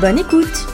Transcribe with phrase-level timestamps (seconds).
[0.00, 0.66] Bonne écoute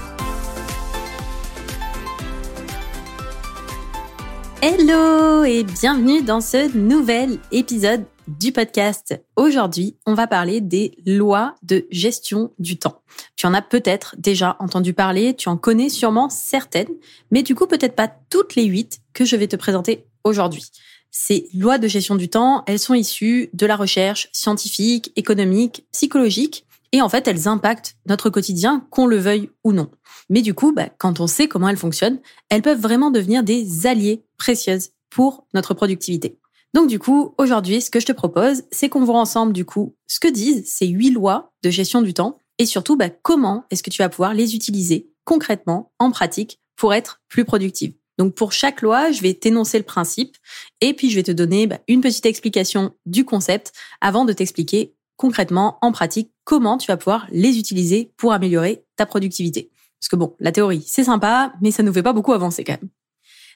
[4.61, 9.15] Hello et bienvenue dans ce nouvel épisode du podcast.
[9.37, 13.01] Aujourd'hui, on va parler des lois de gestion du temps.
[13.37, 16.97] Tu en as peut-être déjà entendu parler, tu en connais sûrement certaines,
[17.31, 20.65] mais du coup peut-être pas toutes les huit que je vais te présenter aujourd'hui.
[21.13, 26.67] Ces lois de gestion du temps, elles sont issues de la recherche scientifique, économique, psychologique,
[26.93, 29.91] et en fait, elles impactent notre quotidien, qu'on le veuille ou non.
[30.29, 33.87] Mais du coup, bah, quand on sait comment elles fonctionnent, elles peuvent vraiment devenir des
[33.87, 36.39] alliés précieuses pour notre productivité.
[36.75, 39.95] Donc du coup, aujourd'hui, ce que je te propose, c'est qu'on voit ensemble du coup
[40.07, 43.83] ce que disent ces huit lois de gestion du temps et surtout bah, comment est-ce
[43.83, 47.95] que tu vas pouvoir les utiliser concrètement, en pratique, pour être plus productive.
[48.19, 50.37] Donc pour chaque loi, je vais t'énoncer le principe
[50.81, 54.95] et puis je vais te donner bah, une petite explication du concept avant de t'expliquer
[55.17, 59.71] concrètement, en pratique, comment tu vas pouvoir les utiliser pour améliorer ta productivité.
[60.01, 62.65] Parce que bon, la théorie, c'est sympa, mais ça ne nous fait pas beaucoup avancer
[62.65, 62.91] quand même.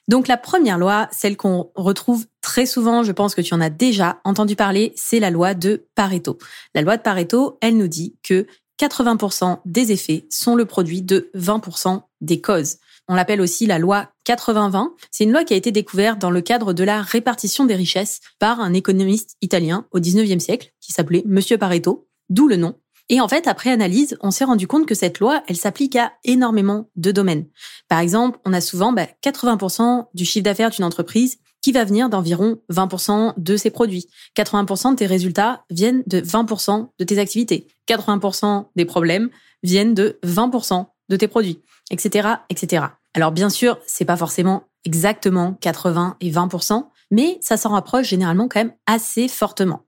[0.07, 3.69] Donc la première loi, celle qu'on retrouve très souvent, je pense que tu en as
[3.69, 6.37] déjà entendu parler, c'est la loi de Pareto.
[6.73, 8.47] La loi de Pareto, elle nous dit que
[8.79, 12.77] 80% des effets sont le produit de 20% des causes.
[13.07, 14.89] On l'appelle aussi la loi 80-20.
[15.11, 18.19] C'est une loi qui a été découverte dans le cadre de la répartition des richesses
[18.39, 22.75] par un économiste italien au 19e siècle qui s'appelait Monsieur Pareto, d'où le nom.
[23.09, 26.11] Et en fait, après analyse, on s'est rendu compte que cette loi, elle s'applique à
[26.25, 27.45] énormément de domaines.
[27.87, 32.09] Par exemple, on a souvent 80% bah, du chiffre d'affaires d'une entreprise qui va venir
[32.09, 34.07] d'environ 20% de ses produits.
[34.35, 37.67] 80% de tes résultats viennent de 20% de tes activités.
[37.87, 39.29] 80% des problèmes
[39.63, 42.85] viennent de 20% de tes produits, etc., etc.
[43.13, 48.47] Alors bien sûr, c'est pas forcément exactement 80 et 20%, mais ça s'en rapproche généralement
[48.47, 49.83] quand même assez fortement.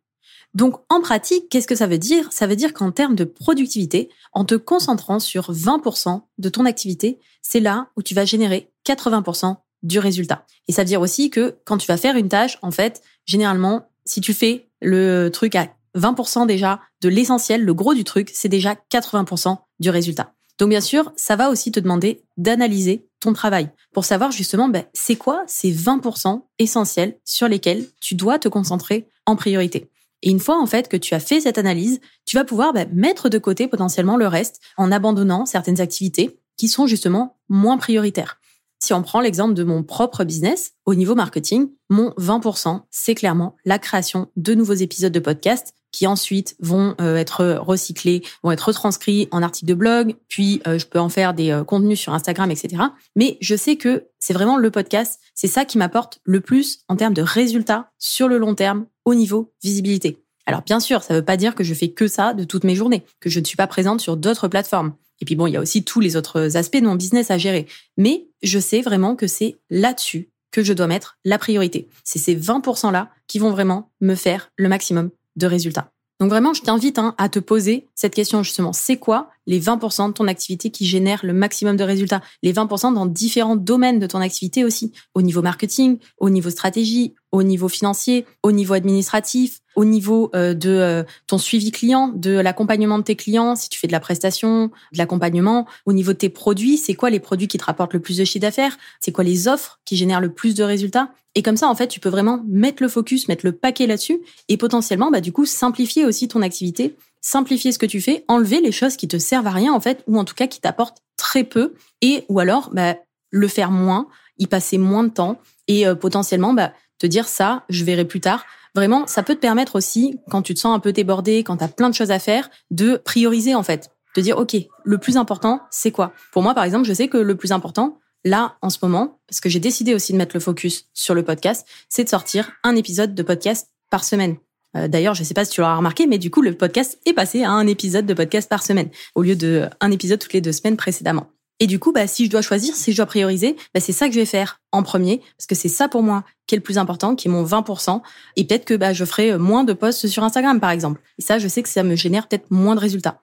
[0.53, 2.27] Donc en pratique, qu'est-ce que ça veut dire?
[2.31, 7.19] Ça veut dire qu'en termes de productivité, en te concentrant sur 20% de ton activité,
[7.41, 10.45] c'est là où tu vas générer 80% du résultat.
[10.67, 13.89] Et ça veut dire aussi que quand tu vas faire une tâche, en fait, généralement,
[14.05, 18.49] si tu fais le truc à 20% déjà de l'essentiel, le gros du truc, c'est
[18.49, 20.33] déjà 80% du résultat.
[20.59, 24.83] Donc bien sûr, ça va aussi te demander d'analyser ton travail pour savoir justement ben,
[24.93, 29.89] c'est quoi ces 20% essentiels sur lesquels tu dois te concentrer en priorité.
[30.21, 32.85] Et une fois en fait que tu as fait cette analyse, tu vas pouvoir bah,
[32.91, 38.39] mettre de côté potentiellement le reste en abandonnant certaines activités qui sont justement moins prioritaires.
[38.81, 43.55] Si on prend l'exemple de mon propre business, au niveau marketing, mon 20%, c'est clairement
[43.65, 48.67] la création de nouveaux épisodes de podcast qui ensuite vont euh, être recyclés, vont être
[48.67, 52.13] retranscrits en articles de blog, puis euh, je peux en faire des euh, contenus sur
[52.13, 52.83] Instagram, etc.
[53.15, 56.95] Mais je sais que c'est vraiment le podcast, c'est ça qui m'apporte le plus en
[56.95, 60.17] termes de résultats sur le long terme au niveau visibilité.
[60.45, 62.63] Alors bien sûr, ça ne veut pas dire que je fais que ça de toutes
[62.63, 64.93] mes journées, que je ne suis pas présente sur d'autres plateformes.
[65.21, 67.37] Et puis bon, il y a aussi tous les autres aspects de mon business à
[67.37, 67.67] gérer.
[67.97, 71.89] Mais je sais vraiment que c'est là-dessus que je dois mettre la priorité.
[72.03, 75.91] C'est ces 20%-là qui vont vraiment me faire le maximum de résultats.
[76.19, 78.73] Donc vraiment, je t'invite hein, à te poser cette question justement.
[78.73, 82.21] C'est quoi les 20% de ton activité qui génèrent le maximum de résultats.
[82.43, 87.15] Les 20% dans différents domaines de ton activité aussi, au niveau marketing, au niveau stratégie,
[87.31, 92.31] au niveau financier, au niveau administratif, au niveau euh, de euh, ton suivi client, de
[92.31, 96.17] l'accompagnement de tes clients, si tu fais de la prestation, de l'accompagnement, au niveau de
[96.17, 99.11] tes produits, c'est quoi les produits qui te rapportent le plus de chiffre d'affaires, c'est
[99.11, 101.09] quoi les offres qui génèrent le plus de résultats?
[101.33, 104.19] Et comme ça, en fait, tu peux vraiment mettre le focus, mettre le paquet là-dessus
[104.47, 108.61] et potentiellement, bah, du coup, simplifier aussi ton activité, simplifier ce que tu fais, enlever
[108.61, 111.01] les choses qui te servent à rien, en fait, ou en tout cas qui t'apportent
[111.17, 112.95] très peu et, ou alors, bah,
[113.31, 114.07] le faire moins,
[114.37, 118.21] y passer moins de temps et euh, potentiellement, bah, te dire ça, je verrai plus
[118.21, 118.45] tard.
[118.75, 121.63] Vraiment, ça peut te permettre aussi, quand tu te sens un peu débordé, quand tu
[121.63, 123.89] as plein de choses à faire, de prioriser en fait.
[124.15, 126.13] De dire, OK, le plus important, c'est quoi?
[126.31, 129.39] Pour moi, par exemple, je sais que le plus important, là, en ce moment, parce
[129.39, 132.75] que j'ai décidé aussi de mettre le focus sur le podcast, c'est de sortir un
[132.75, 134.37] épisode de podcast par semaine.
[134.77, 136.99] Euh, d'ailleurs, je ne sais pas si tu l'auras remarqué, mais du coup, le podcast
[137.05, 140.33] est passé à un épisode de podcast par semaine, au lieu de un épisode toutes
[140.33, 141.27] les deux semaines précédemment.
[141.61, 144.07] Et du coup, bah, si je dois choisir, si je dois prioriser, bah, c'est ça
[144.07, 146.63] que je vais faire en premier, parce que c'est ça pour moi qui est le
[146.63, 148.01] plus important, qui est mon 20%.
[148.37, 151.01] Et peut-être que bah, je ferai moins de posts sur Instagram, par exemple.
[151.17, 153.21] Et ça, je sais que ça me génère peut-être moins de résultats.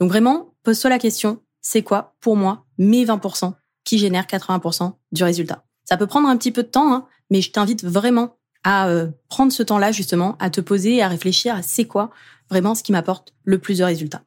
[0.00, 3.54] Donc vraiment, pose-toi la question, c'est quoi pour moi mes 20%
[3.84, 5.64] qui génèrent 80% du résultat?
[5.84, 8.37] Ça peut prendre un petit peu de temps, hein, mais je t'invite vraiment
[8.68, 12.10] à euh, prendre ce temps-là justement, à te poser et à réfléchir à c'est quoi
[12.50, 14.20] vraiment ce qui m'apporte le plus de résultats.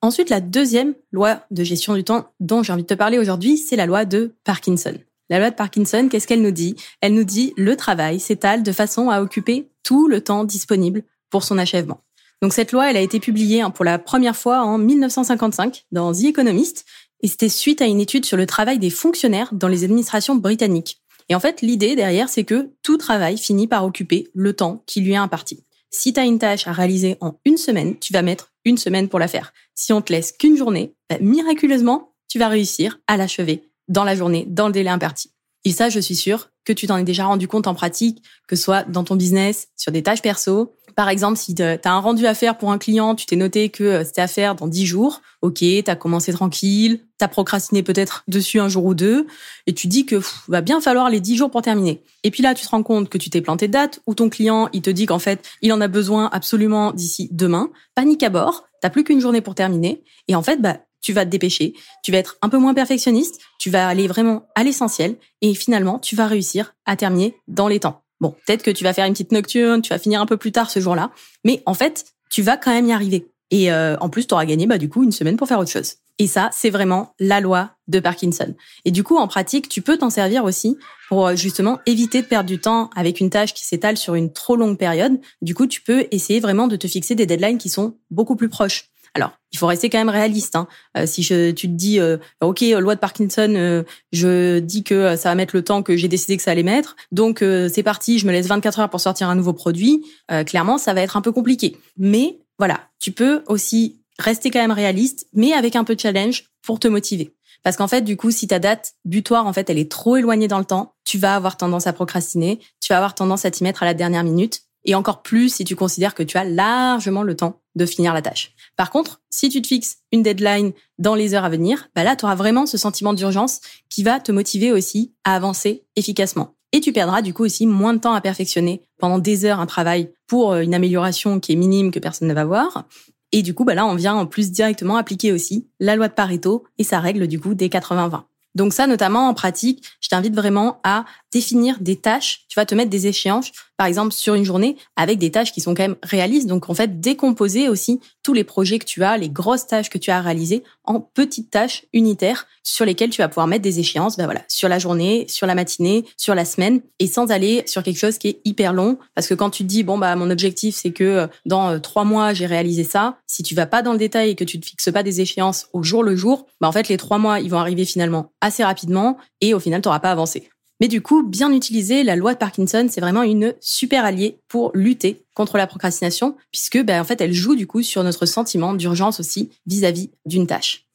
[0.00, 3.56] Ensuite, la deuxième loi de gestion du temps dont j'ai envie de te parler aujourd'hui,
[3.56, 4.94] c'est la loi de Parkinson.
[5.28, 6.76] La loi de Parkinson, qu'est-ce qu'elle nous dit?
[7.00, 11.42] Elle nous dit le travail s'étale de façon à occuper tout le temps disponible pour
[11.42, 11.98] son achèvement.
[12.42, 16.12] Donc cette loi, elle a été publiée hein, pour la première fois en 1955 dans
[16.12, 16.84] The Economist
[17.22, 21.00] et c'était suite à une étude sur le travail des fonctionnaires dans les administrations britanniques.
[21.28, 25.00] Et en fait, l'idée derrière, c'est que tout travail finit par occuper le temps qui
[25.00, 25.64] lui est imparti.
[25.90, 29.08] Si tu as une tâche à réaliser en une semaine, tu vas mettre une semaine
[29.08, 29.52] pour la faire.
[29.74, 34.16] Si on te laisse qu'une journée, bah, miraculeusement, tu vas réussir à l'achever dans la
[34.16, 35.33] journée, dans le délai imparti.
[35.64, 38.56] Et ça, je suis sûre que tu t'en es déjà rendu compte en pratique, que
[38.56, 40.74] ce soit dans ton business, sur des tâches perso.
[40.96, 43.68] Par exemple, si tu as un rendu à faire pour un client, tu t'es noté
[43.68, 45.22] que euh, c'était à faire dans 10 jours.
[45.42, 49.26] OK, tu as commencé tranquille, tu as procrastiné peut-être dessus un jour ou deux,
[49.66, 52.02] et tu dis que va bien falloir les 10 jours pour terminer.
[52.22, 54.30] Et puis là, tu te rends compte que tu t'es planté de date, ou ton
[54.30, 57.70] client, il te dit qu'en fait, il en a besoin absolument d'ici demain.
[57.94, 60.02] Panique à bord, t'as plus qu'une journée pour terminer.
[60.28, 63.40] Et en fait, bah, tu vas te dépêcher, tu vas être un peu moins perfectionniste,
[63.58, 67.78] tu vas aller vraiment à l'essentiel et finalement, tu vas réussir à terminer dans les
[67.78, 68.02] temps.
[68.20, 70.50] Bon, peut-être que tu vas faire une petite nocturne, tu vas finir un peu plus
[70.50, 71.10] tard ce jour-là,
[71.44, 73.28] mais en fait, tu vas quand même y arriver.
[73.50, 75.70] Et euh, en plus, tu auras gagné bah, du coup une semaine pour faire autre
[75.70, 75.96] chose.
[76.18, 78.54] Et ça, c'est vraiment la loi de Parkinson.
[78.84, 80.78] Et du coup, en pratique, tu peux t'en servir aussi
[81.08, 84.32] pour euh, justement éviter de perdre du temps avec une tâche qui s'étale sur une
[84.32, 85.20] trop longue période.
[85.42, 88.48] Du coup, tu peux essayer vraiment de te fixer des deadlines qui sont beaucoup plus
[88.48, 88.86] proches.
[89.14, 90.56] Alors, il faut rester quand même réaliste.
[90.56, 90.66] Hein.
[90.96, 95.14] Euh, si je, tu te dis, euh, ok, loi de Parkinson, euh, je dis que
[95.16, 98.18] ça va mettre le temps que j'ai décidé que ça allait mettre, donc c'est parti,
[98.18, 100.04] je me laisse 24 heures pour sortir un nouveau produit.
[100.46, 101.76] clairement, ça va être un peu compliqué.
[101.96, 106.44] Mais voilà, tu peux aussi rester quand même réaliste, mais avec un peu de challenge
[106.62, 107.34] pour te motiver.
[107.62, 110.48] Parce qu'en fait, du coup, si ta date butoir, en fait, elle est trop éloignée
[110.48, 113.62] dans le temps, tu vas avoir tendance à procrastiner, tu vas avoir tendance à t'y
[113.62, 117.22] mettre à la dernière minute, et encore plus si tu considères que tu as largement
[117.22, 118.53] le temps de finir la tâche.
[118.76, 122.16] Par contre, si tu te fixes une deadline dans les heures à venir, bah là,
[122.16, 126.54] tu auras vraiment ce sentiment d'urgence qui va te motiver aussi à avancer efficacement.
[126.72, 129.66] Et tu perdras du coup aussi moins de temps à perfectionner pendant des heures un
[129.66, 132.84] travail pour euh, une amélioration qui est minime que personne ne va voir.
[133.30, 136.14] Et du coup, bah là, on vient en plus directement appliquer aussi la loi de
[136.14, 138.22] Pareto et sa règle du coup des 80-20.
[138.54, 142.44] Donc ça, notamment en pratique, je t'invite vraiment à définir des tâches.
[142.48, 145.60] Tu vas te mettre des échéances, par exemple sur une journée, avec des tâches qui
[145.60, 146.46] sont quand même réalistes.
[146.46, 149.98] Donc en fait, décomposer aussi tous les projets que tu as, les grosses tâches que
[149.98, 153.80] tu as à réaliser en petites tâches unitaires sur lesquelles tu vas pouvoir mettre des
[153.80, 154.16] échéances.
[154.16, 157.82] Ben voilà, sur la journée, sur la matinée, sur la semaine, et sans aller sur
[157.82, 158.98] quelque chose qui est hyper long.
[159.14, 161.78] Parce que quand tu te dis bon bah mon objectif c'est que euh, dans euh,
[161.78, 164.60] trois mois j'ai réalisé ça, si tu vas pas dans le détail et que tu
[164.60, 167.40] te fixes pas des échéances au jour le jour, bah en fait les trois mois
[167.40, 170.48] ils vont arriver finalement assez rapidement et au final tu n'auras pas avancé.
[170.80, 174.70] Mais du coup, bien utiliser la loi de Parkinson, c'est vraiment une super alliée pour
[174.74, 178.74] lutter contre la procrastination, puisque ben, en fait, elle joue du coup sur notre sentiment
[178.74, 180.86] d'urgence aussi vis-à-vis d'une tâche.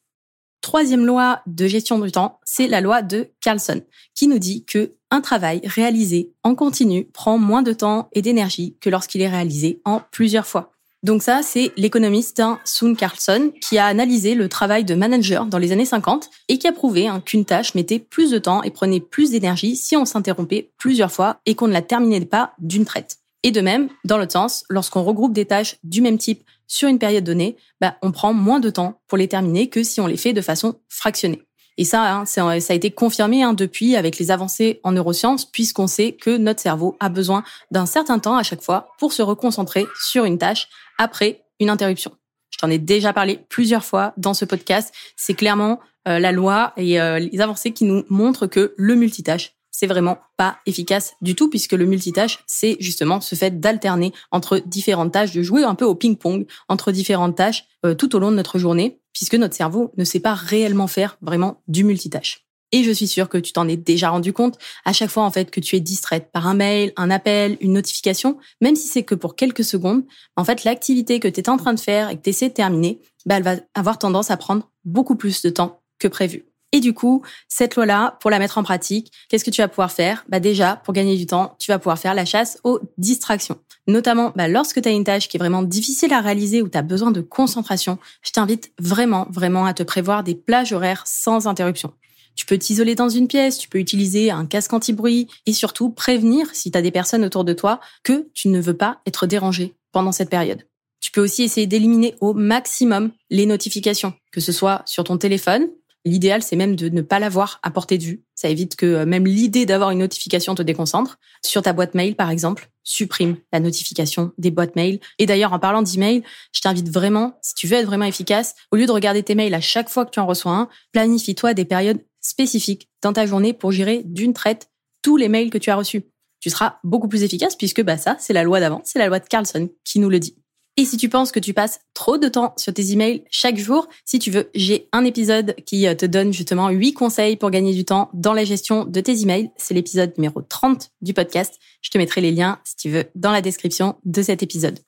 [0.60, 3.80] Troisième loi de gestion du temps, c'est la loi de Carlson,
[4.14, 8.76] qui nous dit que un travail réalisé en continu prend moins de temps et d'énergie
[8.80, 10.72] que lorsqu'il est réalisé en plusieurs fois.
[11.02, 15.56] Donc ça, c'est l'économiste hein, Soon Carlson qui a analysé le travail de manager dans
[15.56, 18.70] les années 50 et qui a prouvé hein, qu'une tâche mettait plus de temps et
[18.70, 22.84] prenait plus d'énergie si on s'interrompait plusieurs fois et qu'on ne la terminait pas d'une
[22.84, 23.16] traite.
[23.42, 26.98] Et de même, dans l'autre sens, lorsqu'on regroupe des tâches du même type sur une
[26.98, 30.18] période donnée, bah, on prend moins de temps pour les terminer que si on les
[30.18, 31.42] fait de façon fractionnée.
[31.78, 35.86] Et ça, hein, ça a été confirmé hein, depuis avec les avancées en neurosciences, puisqu'on
[35.86, 39.86] sait que notre cerveau a besoin d'un certain temps à chaque fois pour se reconcentrer
[39.98, 40.68] sur une tâche
[41.00, 42.12] après une interruption.
[42.50, 44.94] Je t'en ai déjà parlé plusieurs fois dans ce podcast.
[45.16, 49.54] C'est clairement euh, la loi et euh, les avancées qui nous montrent que le multitâche,
[49.70, 54.58] c'est vraiment pas efficace du tout puisque le multitâche, c'est justement ce fait d'alterner entre
[54.58, 58.30] différentes tâches, de jouer un peu au ping-pong entre différentes tâches euh, tout au long
[58.30, 62.49] de notre journée puisque notre cerveau ne sait pas réellement faire vraiment du multitâche.
[62.72, 65.30] Et je suis sûre que tu t'en es déjà rendu compte à chaque fois en
[65.30, 69.02] fait que tu es distraite par un mail, un appel, une notification, même si c'est
[69.02, 70.04] que pour quelques secondes,
[70.36, 72.54] en fait l'activité que tu es en train de faire et que tu essaies de
[72.54, 76.44] terminer, bah, elle va avoir tendance à prendre beaucoup plus de temps que prévu.
[76.72, 79.90] Et du coup, cette loi-là, pour la mettre en pratique, qu'est-ce que tu vas pouvoir
[79.90, 80.24] faire?
[80.28, 83.58] Bah déjà, pour gagner du temps, tu vas pouvoir faire la chasse aux distractions.
[83.88, 86.78] Notamment, bah, lorsque tu as une tâche qui est vraiment difficile à réaliser ou tu
[86.78, 91.48] as besoin de concentration, je t'invite vraiment, vraiment à te prévoir des plages horaires sans
[91.48, 91.92] interruption.
[92.36, 96.48] Tu peux t'isoler dans une pièce, tu peux utiliser un casque anti-bruit et surtout prévenir,
[96.52, 99.74] si tu as des personnes autour de toi, que tu ne veux pas être dérangé
[99.92, 100.64] pendant cette période.
[101.00, 105.68] Tu peux aussi essayer d'éliminer au maximum les notifications, que ce soit sur ton téléphone.
[106.06, 108.24] L'idéal, c'est même de ne pas l'avoir à portée de vue.
[108.34, 111.18] Ça évite que euh, même l'idée d'avoir une notification te déconcentre.
[111.44, 115.00] Sur ta boîte mail, par exemple, supprime la notification des boîtes mail.
[115.18, 116.22] Et d'ailleurs, en parlant d'email,
[116.54, 119.52] je t'invite vraiment, si tu veux être vraiment efficace, au lieu de regarder tes mails
[119.52, 123.52] à chaque fois que tu en reçois un, planifie-toi des périodes spécifiques dans ta journée
[123.52, 124.70] pour gérer d'une traite
[125.02, 126.04] tous les mails que tu as reçus.
[126.40, 129.18] Tu seras beaucoup plus efficace puisque bah ça, c'est la loi d'avant, c'est la loi
[129.18, 130.36] de Carlson qui nous le dit.
[130.76, 133.88] Et si tu penses que tu passes trop de temps sur tes emails chaque jour,
[134.06, 137.74] si tu veux, j'ai un épisode qui euh, te donne justement 8 conseils pour gagner
[137.74, 139.50] du temps dans la gestion de tes emails.
[139.56, 141.58] C'est l'épisode numéro 30 du podcast.
[141.82, 144.78] Je te mettrai les liens, si tu veux, dans la description de cet épisode.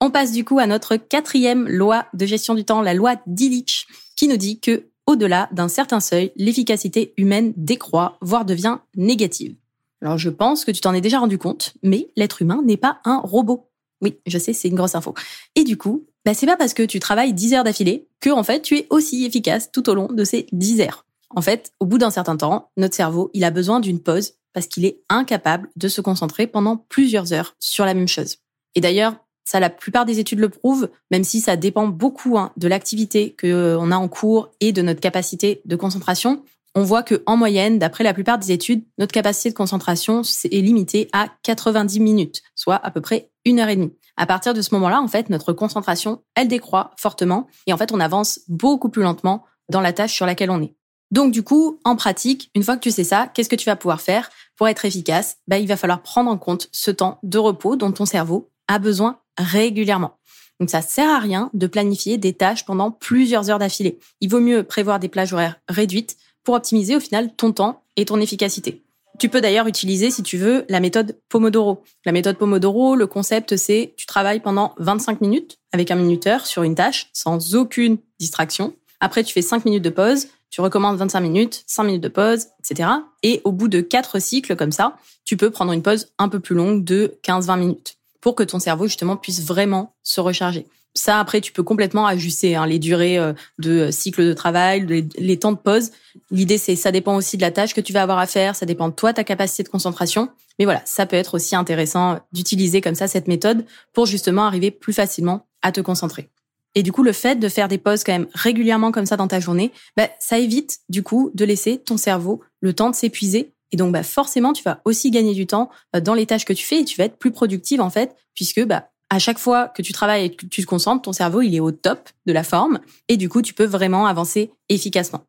[0.00, 3.86] On passe du coup à notre quatrième loi de gestion du temps, la loi d'Illich,
[4.16, 9.56] qui nous dit que au-delà d'un certain seuil, l'efficacité humaine décroît, voire devient négative.
[10.00, 13.00] Alors je pense que tu t'en es déjà rendu compte, mais l'être humain n'est pas
[13.04, 13.68] un robot.
[14.00, 15.14] Oui, je sais, c'est une grosse info.
[15.56, 18.42] Et du coup, bah, c'est pas parce que tu travailles 10 heures d'affilée que, en
[18.42, 21.04] fait, tu es aussi efficace tout au long de ces 10 heures.
[21.28, 24.66] En fait, au bout d'un certain temps, notre cerveau, il a besoin d'une pause parce
[24.66, 28.38] qu'il est incapable de se concentrer pendant plusieurs heures sur la même chose.
[28.74, 29.16] Et d'ailleurs,
[29.50, 33.32] ça, la plupart des études le prouvent, même si ça dépend beaucoup hein, de l'activité
[33.32, 36.44] que euh, a en cours et de notre capacité de concentration
[36.76, 40.60] on voit que en moyenne, d'après la plupart des études, notre capacité de concentration est
[40.60, 43.92] limitée à 90 minutes, soit à peu près une heure et demie.
[44.16, 47.90] À partir de ce moment-là, en fait, notre concentration, elle décroît fortement et en fait,
[47.90, 50.76] on avance beaucoup plus lentement dans la tâche sur laquelle on est.
[51.10, 53.74] Donc du coup, en pratique, une fois que tu sais ça, qu'est-ce que tu vas
[53.74, 54.30] pouvoir faire?
[54.56, 57.90] Pour être efficace bah, Il va falloir prendre en compte ce temps de repos dont
[57.90, 60.16] ton cerveau a besoin régulièrement.
[60.60, 63.98] Donc ça sert à rien de planifier des tâches pendant plusieurs heures d'affilée.
[64.20, 68.04] Il vaut mieux prévoir des plages horaires réduites pour optimiser au final ton temps et
[68.04, 68.82] ton efficacité.
[69.18, 71.82] Tu peux d'ailleurs utiliser, si tu veux, la méthode Pomodoro.
[72.06, 76.62] La méthode Pomodoro, le concept, c'est tu travailles pendant 25 minutes avec un minuteur sur
[76.62, 78.74] une tâche sans aucune distraction.
[79.00, 82.46] Après, tu fais 5 minutes de pause, tu recommences 25 minutes, 5 minutes de pause,
[82.60, 82.88] etc.
[83.22, 86.40] Et au bout de 4 cycles comme ça, tu peux prendre une pause un peu
[86.40, 90.66] plus longue de 15-20 minutes pour que ton cerveau, justement, puisse vraiment se recharger.
[90.94, 94.84] Ça, après, tu peux complètement ajuster hein, les durées euh, de cycle de travail,
[95.16, 95.92] les, temps de pause.
[96.32, 98.66] L'idée, c'est ça dépend aussi de la tâche que tu vas avoir à faire, ça
[98.66, 100.30] dépend de toi, ta capacité de concentration.
[100.58, 104.72] Mais voilà, ça peut être aussi intéressant d'utiliser comme ça cette méthode pour justement arriver
[104.72, 106.28] plus facilement à te concentrer.
[106.74, 109.28] Et du coup, le fait de faire des pauses quand même régulièrement comme ça dans
[109.28, 113.52] ta journée, bah, ça évite du coup de laisser ton cerveau le temps de s'épuiser.
[113.72, 116.52] Et donc, bah, forcément, tu vas aussi gagner du temps euh, dans les tâches que
[116.52, 119.68] tu fais et tu vas être plus productive en fait, puisque bah, à chaque fois
[119.68, 122.32] que tu travailles et que tu te concentres, ton cerveau, il est au top de
[122.32, 125.24] la forme et du coup, tu peux vraiment avancer efficacement.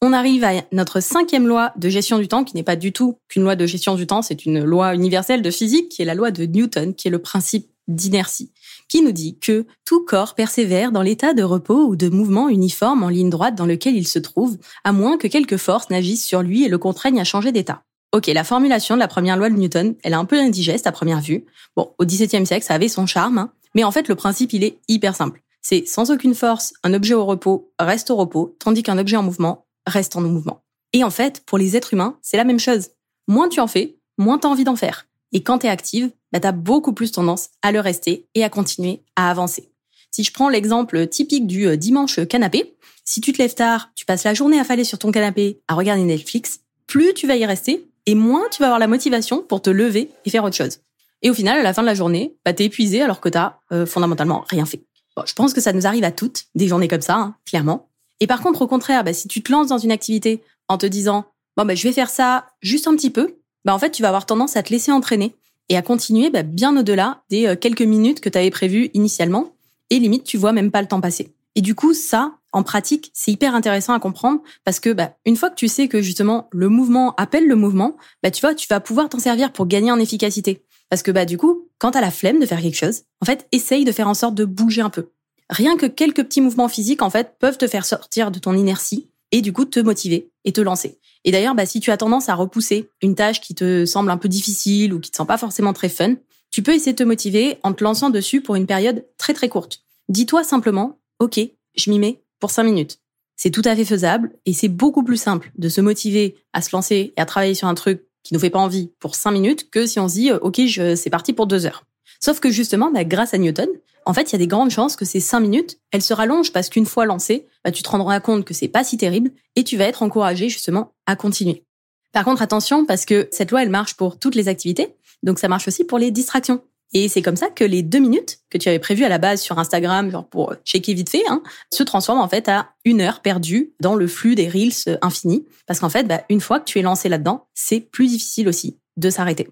[0.00, 3.18] On arrive à notre cinquième loi de gestion du temps, qui n'est pas du tout
[3.28, 6.14] qu'une loi de gestion du temps, c'est une loi universelle de physique, qui est la
[6.14, 8.52] loi de Newton, qui est le principe d'inertie,
[8.88, 13.02] qui nous dit que tout corps persévère dans l'état de repos ou de mouvement uniforme
[13.02, 16.42] en ligne droite dans lequel il se trouve, à moins que quelque force n'agisse sur
[16.42, 17.82] lui et le contraigne à changer d'état.
[18.12, 20.92] Ok, la formulation de la première loi de Newton, elle est un peu indigeste à
[20.92, 21.44] première vue.
[21.76, 23.52] Bon, au XVIIe siècle, ça avait son charme, hein.
[23.74, 25.42] mais en fait, le principe, il est hyper simple.
[25.60, 29.22] C'est sans aucune force, un objet au repos reste au repos, tandis qu'un objet en
[29.22, 30.62] mouvement reste en mouvement.
[30.94, 32.88] Et en fait, pour les êtres humains, c'est la même chose.
[33.26, 35.06] Moins tu en fais, moins t'as envie d'en faire.
[35.32, 39.02] Et quand t'es active, bah t'as beaucoup plus tendance à le rester et à continuer
[39.16, 39.70] à avancer.
[40.10, 44.04] Si je prends l'exemple typique du euh, dimanche canapé, si tu te lèves tard, tu
[44.04, 47.88] passes la journée affalée sur ton canapé à regarder Netflix, plus tu vas y rester,
[48.06, 50.80] et moins tu vas avoir la motivation pour te lever et faire autre chose.
[51.22, 53.58] Et au final, à la fin de la journée, bah, t'es épuisé alors que t'as
[53.72, 54.82] euh, fondamentalement rien fait.
[55.16, 57.88] Bon, je pense que ça nous arrive à toutes, des journées comme ça, hein, clairement.
[58.20, 60.86] Et par contre, au contraire, bah, si tu te lances dans une activité en te
[60.86, 64.02] disant bon bah je vais faire ça juste un petit peu, bah en fait tu
[64.02, 65.34] vas avoir tendance à te laisser entraîner
[65.68, 69.54] et à continuer bah, bien au-delà des euh, quelques minutes que tu avais prévues initialement.
[69.90, 71.34] Et limite, tu vois même pas le temps passer.
[71.54, 75.36] Et du coup, ça, en pratique, c'est hyper intéressant à comprendre parce que bah, une
[75.36, 78.66] fois que tu sais que justement le mouvement appelle le mouvement, bah tu vois, tu
[78.68, 80.62] vas pouvoir t'en servir pour gagner en efficacité.
[80.90, 83.46] Parce que bah du coup, quand t'as la flemme de faire quelque chose, en fait,
[83.52, 85.10] essaye de faire en sorte de bouger un peu.
[85.50, 89.10] Rien que quelques petits mouvements physiques en fait peuvent te faire sortir de ton inertie
[89.32, 90.98] et du coup te motiver et te lancer.
[91.24, 94.16] Et d'ailleurs, bah si tu as tendance à repousser une tâche qui te semble un
[94.16, 96.14] peu difficile ou qui te sent pas forcément très fun,
[96.50, 99.48] tu peux essayer de te motiver en te lançant dessus pour une période très très
[99.48, 99.82] courte.
[100.08, 101.40] Dis-toi simplement, ok,
[101.76, 102.98] je m'y mets pour cinq minutes.
[103.36, 106.74] C'est tout à fait faisable et c'est beaucoup plus simple de se motiver à se
[106.74, 109.70] lancer et à travailler sur un truc qui nous fait pas envie pour cinq minutes
[109.70, 110.60] que si on se dit euh, ok
[110.96, 111.84] c'est parti pour deux heures.
[112.20, 113.68] Sauf que justement, bah, grâce à Newton,
[114.06, 116.52] en fait, il y a des grandes chances que ces cinq minutes, elles se rallongent
[116.52, 119.64] parce qu'une fois lancé, bah, tu te rendras compte que c'est pas si terrible et
[119.64, 121.64] tu vas être encouragé justement à continuer.
[122.12, 125.48] Par contre, attention parce que cette loi, elle marche pour toutes les activités, donc ça
[125.48, 126.62] marche aussi pour les distractions.
[126.94, 129.42] Et c'est comme ça que les deux minutes que tu avais prévues à la base
[129.42, 133.20] sur Instagram, genre pour checker vite fait, hein, se transforment en fait à une heure
[133.20, 135.44] perdue dans le flux des reels infinis.
[135.66, 138.78] Parce qu'en fait, bah, une fois que tu es lancé là-dedans, c'est plus difficile aussi
[138.96, 139.48] de s'arrêter.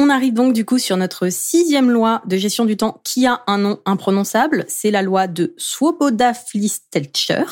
[0.00, 3.42] On arrive donc du coup sur notre sixième loi de gestion du temps qui a
[3.48, 4.64] un nom imprononçable.
[4.68, 7.42] C'est la loi de Swoboda Flistelcher.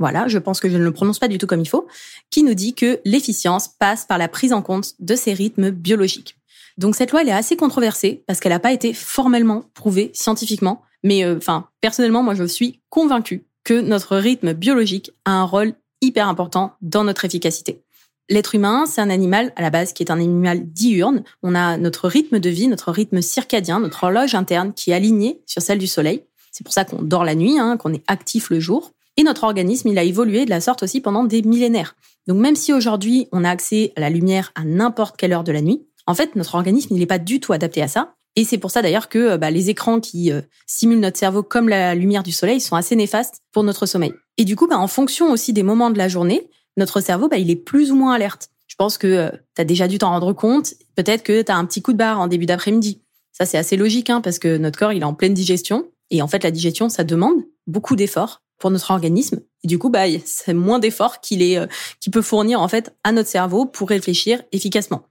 [0.00, 1.86] Voilà, je pense que je ne le prononce pas du tout comme il faut,
[2.28, 6.36] qui nous dit que l'efficience passe par la prise en compte de ces rythmes biologiques.
[6.76, 10.82] Donc cette loi, elle est assez controversée parce qu'elle n'a pas été formellement prouvée scientifiquement.
[11.04, 15.74] Mais euh, enfin, personnellement, moi, je suis convaincue que notre rythme biologique a un rôle
[16.00, 17.84] hyper important dans notre efficacité.
[18.28, 21.22] L'être humain, c'est un animal à la base qui est un animal diurne.
[21.42, 25.42] On a notre rythme de vie, notre rythme circadien, notre horloge interne qui est alignée
[25.46, 26.22] sur celle du soleil.
[26.50, 28.92] C'est pour ça qu'on dort la nuit, hein, qu'on est actif le jour.
[29.16, 31.96] Et notre organisme, il a évolué de la sorte aussi pendant des millénaires.
[32.26, 35.52] Donc même si aujourd'hui on a accès à la lumière à n'importe quelle heure de
[35.52, 38.14] la nuit, en fait notre organisme il n'est pas du tout adapté à ça.
[38.36, 41.68] Et c'est pour ça d'ailleurs que bah, les écrans qui euh, simulent notre cerveau comme
[41.68, 44.12] la lumière du soleil sont assez néfastes pour notre sommeil.
[44.38, 47.38] Et du coup, bah, en fonction aussi des moments de la journée, notre cerveau, bah,
[47.38, 48.50] il est plus ou moins alerte.
[48.66, 50.74] Je pense que euh, tu as déjà dû t'en rendre compte.
[50.94, 53.02] Peut-être que tu as un petit coup de barre en début d'après-midi.
[53.32, 55.86] Ça, c'est assez logique, hein, parce que notre corps, il est en pleine digestion.
[56.10, 59.40] Et en fait, la digestion, ça demande beaucoup d'efforts pour notre organisme.
[59.64, 61.66] Et du coup, bah, c'est moins d'efforts qu'il est, euh,
[62.00, 65.02] qu'il peut fournir, en fait, à notre cerveau pour réfléchir efficacement.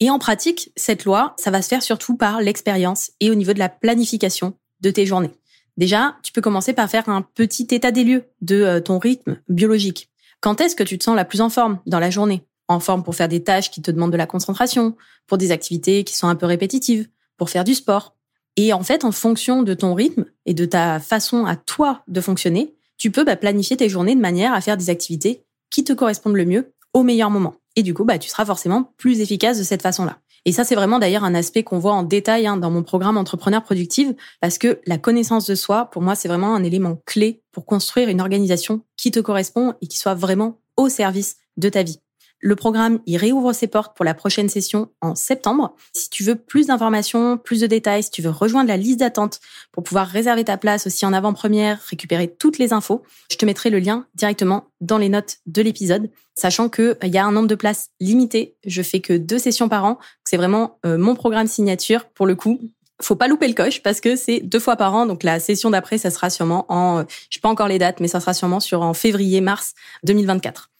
[0.00, 3.52] Et en pratique, cette loi, ça va se faire surtout par l'expérience et au niveau
[3.52, 5.30] de la planification de tes journées.
[5.76, 9.38] Déjà, tu peux commencer par faire un petit état des lieux de euh, ton rythme
[9.48, 10.11] biologique.
[10.42, 12.42] Quand est-ce que tu te sens la plus en forme dans la journée?
[12.66, 14.96] En forme pour faire des tâches qui te demandent de la concentration,
[15.28, 18.16] pour des activités qui sont un peu répétitives, pour faire du sport.
[18.56, 22.20] Et en fait, en fonction de ton rythme et de ta façon à toi de
[22.20, 25.92] fonctionner, tu peux bah, planifier tes journées de manière à faire des activités qui te
[25.92, 27.54] correspondent le mieux au meilleur moment.
[27.76, 30.18] Et du coup, bah, tu seras forcément plus efficace de cette façon-là.
[30.44, 33.16] Et ça, c'est vraiment d'ailleurs un aspect qu'on voit en détail hein, dans mon programme
[33.16, 37.42] Entrepreneur Productive, parce que la connaissance de soi, pour moi, c'est vraiment un élément clé
[37.52, 41.82] pour construire une organisation qui te correspond et qui soit vraiment au service de ta
[41.82, 42.01] vie.
[42.44, 45.76] Le programme, il réouvre ses portes pour la prochaine session en septembre.
[45.92, 49.38] Si tu veux plus d'informations, plus de détails, si tu veux rejoindre la liste d'attente
[49.70, 53.70] pour pouvoir réserver ta place aussi en avant-première, récupérer toutes les infos, je te mettrai
[53.70, 57.46] le lien directement dans les notes de l'épisode, sachant qu'il euh, y a un nombre
[57.46, 58.56] de places limité.
[58.66, 60.00] Je fais que deux sessions par an.
[60.24, 62.58] C'est vraiment euh, mon programme signature pour le coup
[63.00, 65.06] faut pas louper le coche parce que c'est deux fois par an.
[65.06, 68.00] Donc la session d'après, ça sera sûrement en, euh, je sais pas encore les dates,
[68.00, 69.74] mais ça sera sûrement sur en février-mars
[70.04, 70.71] 2024.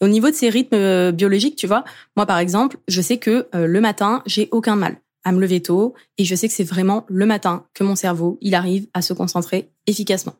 [0.00, 1.84] Au niveau de ces rythmes euh, biologiques, tu vois,
[2.16, 5.60] moi par exemple, je sais que euh, le matin, j'ai aucun mal à me lever
[5.60, 9.02] tôt et je sais que c'est vraiment le matin que mon cerveau, il arrive à
[9.02, 10.34] se concentrer efficacement.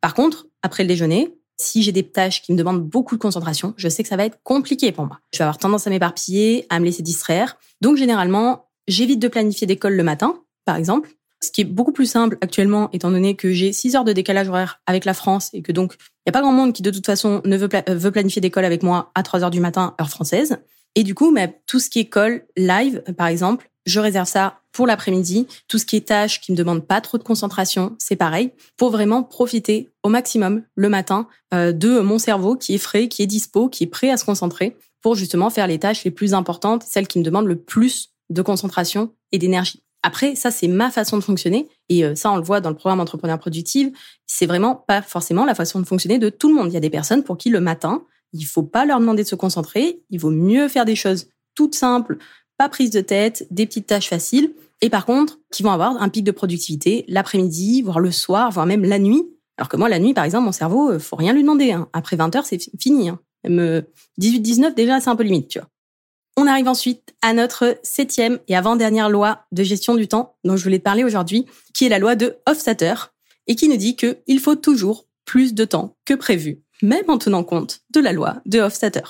[0.00, 3.74] Par contre, après le déjeuner, si j'ai des tâches qui me demandent beaucoup de concentration,
[3.76, 5.20] je sais que ça va être compliqué pour moi.
[5.32, 7.58] Je vais avoir tendance à m'éparpiller, à me laisser distraire.
[7.80, 11.10] Donc généralement, j'évite de planifier d'école le matin, par exemple,
[11.42, 14.48] ce qui est beaucoup plus simple actuellement, étant donné que j'ai 6 heures de décalage
[14.48, 16.90] horaire avec la France et que donc il n'y a pas grand monde qui de
[16.90, 20.58] toute façon ne veut, planifier d'école avec moi à 3 heures du matin, heure française.
[20.94, 24.60] Et du coup, mais tout ce qui est call live, par exemple, je réserve ça
[24.70, 25.48] pour l'après-midi.
[25.66, 28.90] Tout ce qui est tâches qui me demandent pas trop de concentration, c'est pareil, pour
[28.90, 33.26] vraiment profiter au maximum le matin euh, de mon cerveau qui est frais, qui est
[33.26, 36.84] dispo, qui est prêt à se concentrer pour justement faire les tâches les plus importantes,
[36.88, 39.82] celles qui me demandent le plus de concentration et d'énergie.
[40.02, 41.68] Après, ça, c'est ma façon de fonctionner.
[41.88, 43.92] Et euh, ça, on le voit dans le programme Entrepreneur Productive.
[44.26, 46.68] C'est vraiment pas forcément la façon de fonctionner de tout le monde.
[46.68, 49.28] Il y a des personnes pour qui le matin, il faut pas leur demander de
[49.28, 50.02] se concentrer.
[50.10, 52.18] Il vaut mieux faire des choses toutes simples,
[52.56, 54.54] pas prises de tête, des petites tâches faciles.
[54.80, 58.66] Et par contre, qui vont avoir un pic de productivité l'après-midi, voire le soir, voire
[58.66, 59.22] même la nuit.
[59.58, 61.72] Alors que moi, la nuit, par exemple, mon cerveau, euh, faut rien lui demander.
[61.72, 61.88] Hein.
[61.92, 63.10] Après 20 heures, c'est fini.
[63.10, 63.20] Hein.
[63.44, 63.84] Même
[64.20, 65.68] 18-19, euh, déjà, c'est un peu limite, tu vois.
[66.36, 70.64] On arrive ensuite à notre septième et avant-dernière loi de gestion du temps dont je
[70.64, 72.94] voulais te parler aujourd'hui, qui est la loi de Hofstadter
[73.46, 77.44] et qui nous dit qu'il faut toujours plus de temps que prévu, même en tenant
[77.44, 79.02] compte de la loi de Hofstadter.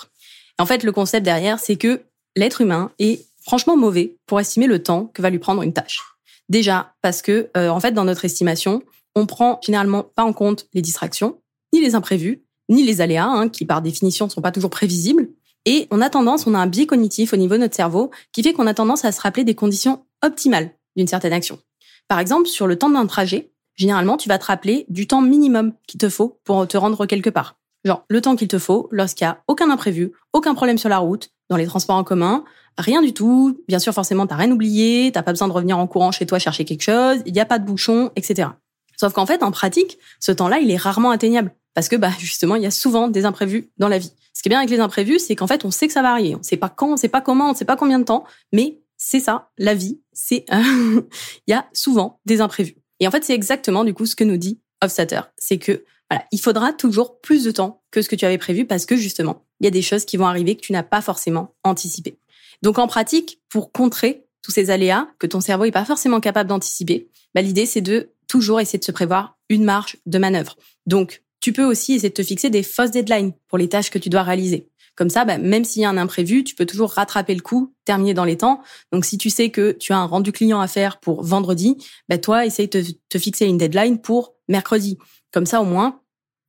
[0.58, 2.02] En fait, le concept derrière, c'est que
[2.37, 6.00] l'être humain est franchement mauvais pour estimer le temps que va lui prendre une tâche.
[6.48, 8.82] Déjà parce que, euh, en fait, dans notre estimation,
[9.14, 11.40] on prend généralement pas en compte les distractions,
[11.72, 15.28] ni les imprévus, ni les aléas, hein, qui par définition ne sont pas toujours prévisibles,
[15.64, 18.42] et on a tendance, on a un biais cognitif au niveau de notre cerveau qui
[18.42, 21.59] fait qu'on a tendance à se rappeler des conditions optimales d'une certaine action.
[22.09, 25.72] Par exemple, sur le temps d'un trajet, généralement, tu vas te rappeler du temps minimum
[25.87, 27.57] qu'il te faut pour te rendre quelque part.
[27.85, 30.98] Genre, le temps qu'il te faut lorsqu'il y a aucun imprévu, aucun problème sur la
[30.98, 32.44] route, dans les transports en commun,
[32.79, 33.59] rien du tout.
[33.68, 36.38] Bien sûr, forcément, t'as rien oublié, t'as pas besoin de revenir en courant chez toi
[36.38, 38.51] chercher quelque chose, il n'y a pas de bouchon, etc.
[38.96, 41.55] Sauf qu'en fait, en pratique, ce temps-là, il est rarement atteignable.
[41.75, 44.12] Parce que, bah, justement, il y a souvent des imprévus dans la vie.
[44.42, 46.11] Ce qui est bien avec les imprévus, c'est qu'en fait, on sait que ça va
[46.11, 46.35] arriver.
[46.35, 48.81] On sait pas quand, on sait pas comment, on sait pas combien de temps, mais
[48.96, 51.05] c'est ça, la vie, c'est il
[51.46, 52.74] y a souvent des imprévus.
[52.98, 55.85] Et en fait, c'est exactement du coup ce que nous dit Hofstadter, c'est que
[56.33, 59.46] il faudra toujours plus de temps que ce que tu avais prévu parce que justement,
[59.61, 62.18] il y a des choses qui vont arriver que tu n'as pas forcément anticipées.
[62.62, 66.50] Donc en pratique, pour contrer tous ces aléas que ton cerveau n'est pas forcément capable
[66.50, 70.57] d'anticiper, bah, l'idée c'est de toujours essayer de se prévoir une marge de manœuvre.
[70.87, 73.98] Donc tu peux aussi essayer de te fixer des fausses deadlines pour les tâches que
[73.98, 74.70] tu dois réaliser.
[74.94, 77.74] Comme ça, bah, même s'il y a un imprévu, tu peux toujours rattraper le coup,
[77.85, 78.62] terminer dans les temps.
[78.92, 81.76] Donc, si tu sais que tu as un rendu client à faire pour vendredi,
[82.09, 84.98] bah, toi, essaye de te fixer une deadline pour mercredi.
[85.33, 86.00] Comme ça, au moins,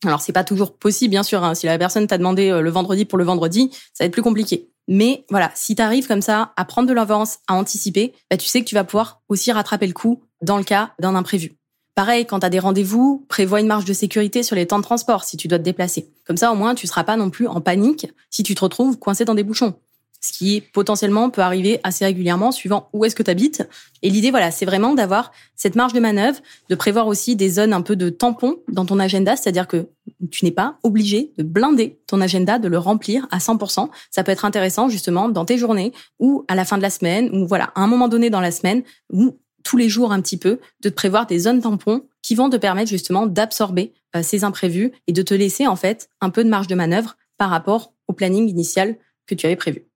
[0.05, 1.43] alors c'est pas toujours possible, bien sûr.
[1.43, 1.55] Hein.
[1.55, 4.21] Si la personne t'a demandé euh, le vendredi pour le vendredi, ça va être plus
[4.21, 4.69] compliqué.
[4.87, 8.47] Mais voilà, si tu arrives comme ça à prendre de l'avance, à anticiper, bah, tu
[8.47, 11.53] sais que tu vas pouvoir aussi rattraper le coup dans le cas d'un imprévu.
[11.95, 14.83] Pareil, quand tu as des rendez-vous, prévois une marge de sécurité sur les temps de
[14.83, 16.09] transport si tu dois te déplacer.
[16.25, 18.97] Comme ça, au moins, tu seras pas non plus en panique si tu te retrouves
[18.97, 19.75] coincé dans des bouchons.
[20.19, 23.67] Ce qui potentiellement peut arriver assez régulièrement suivant où est-ce que tu habites.
[24.01, 27.73] Et l'idée, voilà, c'est vraiment d'avoir cette marge de manœuvre, de prévoir aussi des zones
[27.73, 29.89] un peu de tampons dans ton agenda, c'est-à-dire que
[30.31, 33.89] tu n'es pas obligé de blinder ton agenda, de le remplir à 100%.
[34.11, 37.29] Ça peut être intéressant justement dans tes journées ou à la fin de la semaine
[37.33, 40.37] ou voilà, à un moment donné dans la semaine ou tous les jours un petit
[40.37, 44.43] peu, de te prévoir des zones tampons qui vont te permettre justement d'absorber euh, ces
[44.43, 47.93] imprévus et de te laisser en fait un peu de marge de manœuvre par rapport
[48.07, 49.87] au planning initial que tu avais prévu.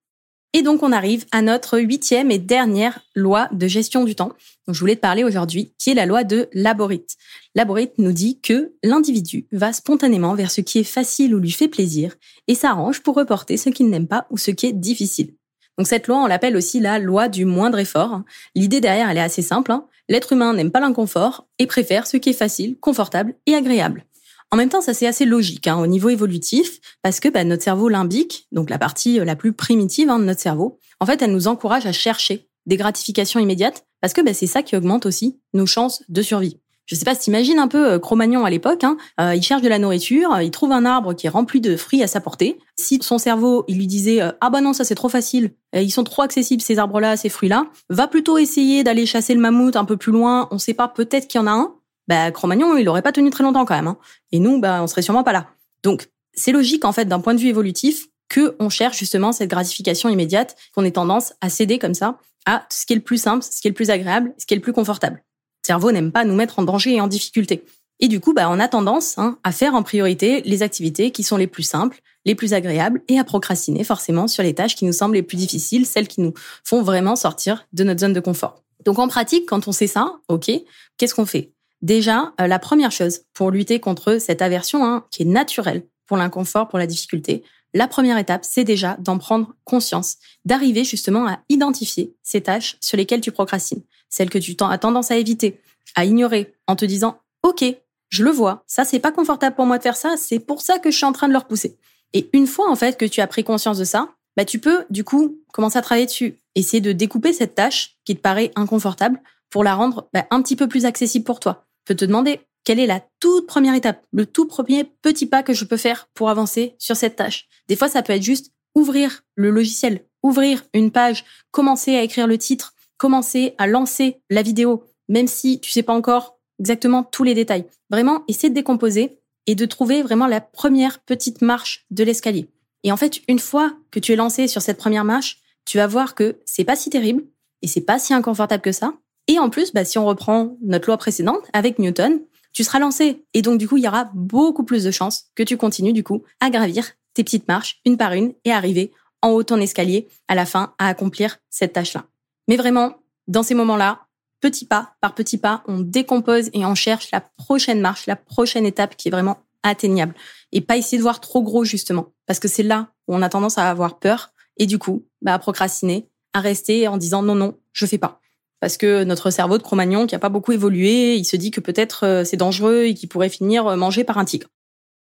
[0.53, 4.31] Et donc on arrive à notre huitième et dernière loi de gestion du temps
[4.65, 7.05] dont je voulais te parler aujourd'hui, qui est la loi de Laborit.
[7.53, 11.67] Laborit nous dit que l'individu va spontanément vers ce qui est facile ou lui fait
[11.67, 12.15] plaisir
[12.47, 15.33] et s'arrange pour reporter ce qu'il n'aime pas ou ce qui est difficile.
[15.77, 18.21] Donc cette loi, on l'appelle aussi la loi du moindre effort.
[18.55, 19.71] L'idée derrière, elle est assez simple.
[19.71, 19.85] Hein.
[20.09, 24.05] L'être humain n'aime pas l'inconfort et préfère ce qui est facile, confortable et agréable.
[24.51, 27.63] En même temps, ça c'est assez logique hein, au niveau évolutif, parce que bah, notre
[27.63, 31.21] cerveau limbique, donc la partie euh, la plus primitive hein, de notre cerveau, en fait,
[31.21, 35.05] elle nous encourage à chercher des gratifications immédiates, parce que bah, c'est ça qui augmente
[35.05, 36.59] aussi nos chances de survie.
[36.87, 38.83] Je sais pas t'imagines un peu euh, Cro-Magnon à l'époque.
[38.85, 41.59] Hein, euh, il cherche de la nourriture, euh, il trouve un arbre qui est rempli
[41.59, 42.57] de fruits à sa portée.
[42.79, 46.03] Si son cerveau, il lui disait ah bah non ça c'est trop facile, ils sont
[46.03, 49.97] trop accessibles ces arbres-là, ces fruits-là, va plutôt essayer d'aller chasser le mammouth un peu
[49.97, 50.47] plus loin.
[50.51, 51.73] On sait pas, peut-être qu'il y en a un.
[52.07, 53.87] Bah Cro-Magnon, il aurait pas tenu très longtemps quand même.
[53.87, 53.97] Hein.
[54.31, 55.47] Et nous, bah on serait sûrement pas là.
[55.83, 59.49] Donc c'est logique en fait d'un point de vue évolutif que on cherche justement cette
[59.49, 63.21] gratification immédiate, qu'on ait tendance à céder comme ça à ce qui est le plus
[63.21, 65.21] simple, ce qui est le plus agréable, ce qui est le plus confortable
[65.67, 67.63] cerveau n'aime pas nous mettre en danger et en difficulté.
[67.99, 71.23] Et du coup, bah, on a tendance hein, à faire en priorité les activités qui
[71.23, 74.85] sont les plus simples, les plus agréables, et à procrastiner forcément sur les tâches qui
[74.85, 78.19] nous semblent les plus difficiles, celles qui nous font vraiment sortir de notre zone de
[78.19, 78.63] confort.
[78.85, 80.49] Donc en pratique, quand on sait ça, ok,
[80.97, 81.51] qu'est-ce qu'on fait?
[81.81, 86.17] Déjà, euh, la première chose pour lutter contre cette aversion hein, qui est naturelle pour
[86.17, 91.39] l'inconfort, pour la difficulté, la première étape, c'est déjà d'en prendre conscience, d'arriver justement à
[91.49, 95.59] identifier ces tâches sur lesquelles tu procrastines celle que tu as tendance à éviter,
[95.95, 97.63] à ignorer, en te disant OK,
[98.09, 100.79] je le vois, ça c'est pas confortable pour moi de faire ça, c'est pour ça
[100.79, 101.77] que je suis en train de le repousser.
[102.13, 104.85] Et une fois en fait que tu as pris conscience de ça, bah tu peux
[104.89, 109.21] du coup commencer à travailler dessus, essayer de découper cette tâche qui te paraît inconfortable
[109.49, 111.65] pour la rendre bah, un petit peu plus accessible pour toi.
[111.85, 115.41] Tu peux te demander quelle est la toute première étape, le tout premier petit pas
[115.41, 117.47] que je peux faire pour avancer sur cette tâche?
[117.67, 122.27] Des fois ça peut être juste ouvrir le logiciel, ouvrir une page, commencer à écrire
[122.27, 127.23] le titre, commencer à lancer la vidéo, même si tu sais pas encore exactement tous
[127.23, 127.65] les détails.
[127.89, 132.49] Vraiment, essaie de décomposer et de trouver vraiment la première petite marche de l'escalier.
[132.83, 135.87] Et en fait, une fois que tu es lancé sur cette première marche, tu vas
[135.87, 137.23] voir que c'est pas si terrible
[137.61, 138.93] et c'est pas si inconfortable que ça.
[139.27, 142.21] Et en plus, bah, si on reprend notre loi précédente avec Newton,
[142.53, 143.25] tu seras lancé.
[143.33, 146.03] Et donc, du coup, il y aura beaucoup plus de chances que tu continues, du
[146.03, 149.59] coup, à gravir tes petites marches une par une et arriver en haut de ton
[149.59, 152.05] escalier à la fin à accomplir cette tâche-là.
[152.47, 154.07] Mais vraiment, dans ces moments-là,
[154.41, 158.65] petit pas par petit pas, on décompose et on cherche la prochaine marche, la prochaine
[158.65, 160.13] étape qui est vraiment atteignable.
[160.51, 162.13] Et pas essayer de voir trop gros, justement.
[162.25, 165.33] Parce que c'est là où on a tendance à avoir peur et du coup, bah,
[165.33, 168.19] à procrastiner, à rester en disant non, non, je fais pas.
[168.59, 171.59] Parce que notre cerveau de Cro-Magnon, qui a pas beaucoup évolué, il se dit que
[171.59, 174.47] peut-être euh, c'est dangereux et qu'il pourrait finir euh, mangé par un tigre.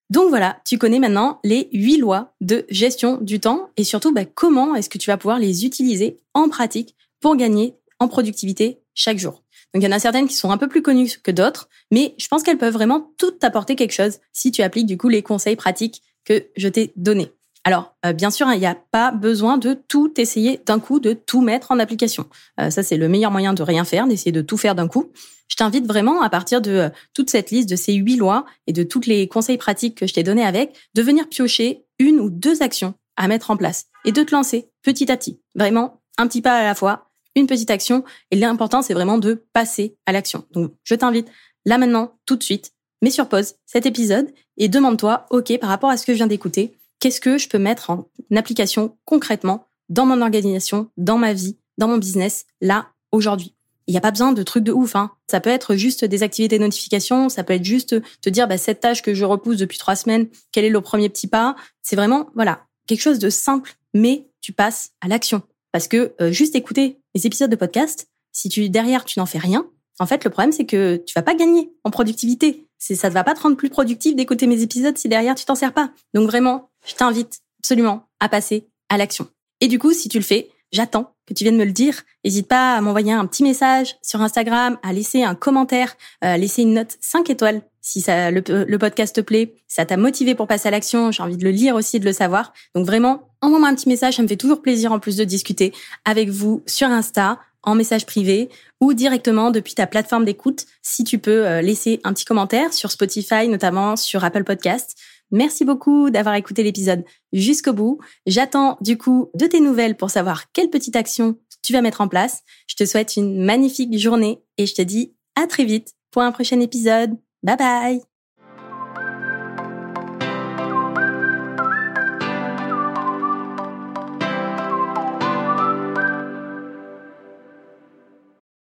[0.10, 4.26] Donc voilà, tu connais maintenant les huit lois de gestion du temps et surtout bah,
[4.26, 9.18] comment est-ce que tu vas pouvoir les utiliser en pratique pour gagner en productivité chaque
[9.18, 9.42] jour.
[9.74, 12.14] Donc il y en a certaines qui sont un peu plus connues que d'autres, mais
[12.20, 15.24] je pense qu'elles peuvent vraiment toutes t'apporter quelque chose si tu appliques du coup les
[15.24, 17.32] conseils pratiques que je t'ai donnés.
[17.64, 21.00] Alors, euh, bien sûr, hein, il n'y a pas besoin de tout essayer d'un coup,
[21.00, 22.28] de tout mettre en application.
[22.60, 25.12] Euh, ça, c'est le meilleur moyen de rien faire, d'essayer de tout faire d'un coup.
[25.48, 28.72] Je t'invite vraiment, à partir de euh, toute cette liste de ces huit lois et
[28.72, 32.30] de tous les conseils pratiques que je t'ai donnés avec, de venir piocher une ou
[32.30, 35.42] deux actions à mettre en place et de te lancer petit à petit.
[35.56, 38.04] Vraiment, un petit pas à la fois, une petite action.
[38.32, 40.46] Et l'important, c'est vraiment de passer à l'action.
[40.52, 41.28] Donc, je t'invite
[41.66, 45.90] là maintenant, tout de suite, mets sur pause cet épisode et demande-toi, OK, par rapport
[45.90, 50.06] à ce que je viens d'écouter, qu'est-ce que je peux mettre en application concrètement dans
[50.06, 53.54] mon organisation, dans ma vie, dans mon business, là, aujourd'hui?
[53.88, 54.96] Il n'y a pas besoin de trucs de ouf.
[54.96, 55.12] Hein.
[55.30, 58.58] Ça peut être juste des activités de notification, ça peut être juste te dire bah,
[58.58, 61.56] cette tâche que je repousse depuis trois semaines, quel est le premier petit pas?
[61.84, 65.44] C'est vraiment voilà quelque chose de simple, mais tu passes à l'action.
[65.72, 69.40] Parce que euh, juste écouter les épisodes de podcast, si tu derrière tu n'en fais
[69.40, 69.66] rien,
[70.00, 72.68] en fait le problème c'est que tu vas pas gagner en productivité.
[72.78, 75.46] C'est ça ne va pas te rendre plus productif d'écouter mes épisodes si derrière tu
[75.46, 75.92] t'en sers pas.
[76.14, 79.28] Donc vraiment, je t'invite absolument à passer à l'action.
[79.62, 82.04] Et du coup, si tu le fais, j'attends que tu viennes me le dire.
[82.24, 86.38] N'hésite pas à m'envoyer un petit message sur Instagram, à laisser un commentaire, à euh,
[86.38, 90.48] laisser une note 5 étoiles si ça, le, podcast te plaît, ça t'a motivé pour
[90.48, 92.52] passer à l'action, j'ai envie de le lire aussi, de le savoir.
[92.74, 95.72] Donc vraiment, envoie-moi un petit message, ça me fait toujours plaisir en plus de discuter
[96.04, 98.50] avec vous sur Insta, en message privé
[98.82, 102.90] ou directement depuis ta plateforme d'écoute si tu peux euh, laisser un petit commentaire sur
[102.90, 104.98] Spotify, notamment sur Apple Podcast.
[105.30, 108.00] Merci beaucoup d'avoir écouté l'épisode jusqu'au bout.
[108.26, 112.08] J'attends du coup de tes nouvelles pour savoir quelle petite action tu vas mettre en
[112.08, 112.42] place.
[112.66, 116.32] Je te souhaite une magnifique journée et je te dis à très vite pour un
[116.32, 117.16] prochain épisode.
[117.46, 118.15] Bye bye